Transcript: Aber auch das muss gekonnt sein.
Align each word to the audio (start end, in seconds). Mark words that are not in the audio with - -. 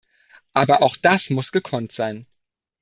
Aber 0.53 0.81
auch 0.81 0.97
das 0.97 1.29
muss 1.29 1.51
gekonnt 1.51 1.91
sein. 1.91 2.25